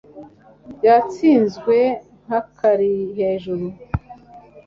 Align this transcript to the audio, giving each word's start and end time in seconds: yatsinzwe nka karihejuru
yatsinzwe 0.85 1.77
nka 2.23 2.39
karihejuru 2.57 3.67